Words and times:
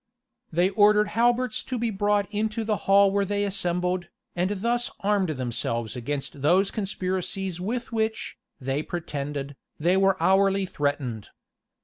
They 0.51 0.71
ordered 0.71 1.09
halberts 1.09 1.63
to 1.65 1.77
be 1.77 1.91
brought 1.91 2.25
into 2.31 2.63
the 2.63 2.75
hall 2.89 3.11
where 3.11 3.23
they 3.23 3.43
assembled, 3.43 4.07
and 4.35 4.49
thus 4.63 4.89
armed 5.01 5.29
themselves 5.29 5.95
against 5.95 6.41
those 6.41 6.71
conspiracies 6.71 7.61
with 7.61 7.91
which, 7.91 8.35
they 8.59 8.81
pretended, 8.81 9.55
they 9.79 9.97
were 9.97 10.17
hourly 10.19 10.65
threatened. 10.65 11.29